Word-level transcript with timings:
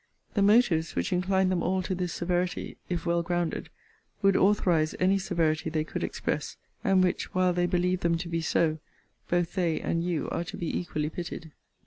The 0.33 0.41
motives 0.41 0.95
which 0.95 1.13
incline 1.13 1.49
them 1.49 1.61
all 1.61 1.83
to 1.83 1.93
this 1.93 2.11
severity, 2.11 2.75
if 2.89 3.05
well 3.05 3.21
grounded, 3.21 3.69
would 4.23 4.35
authorize 4.35 4.95
any 4.99 5.19
severity 5.19 5.69
they 5.69 5.83
could 5.83 6.03
express, 6.03 6.57
and 6.83 7.03
which, 7.03 7.35
while 7.35 7.53
they 7.53 7.67
believe 7.67 7.99
them 7.99 8.17
to 8.17 8.27
be 8.27 8.41
so, 8.41 8.79
both 9.29 9.53
they 9.53 9.79
and 9.79 10.03
you 10.03 10.27
are 10.31 10.43
to 10.45 10.57
be 10.57 10.75
equally 10.75 11.11
pitied. 11.11 11.51